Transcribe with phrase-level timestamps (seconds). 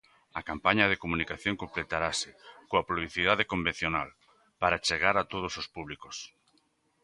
[0.39, 2.29] A campaña de comunicación completarase
[2.69, 4.09] coa publicidade convencional,
[4.61, 6.15] para chegar a todos os públicos.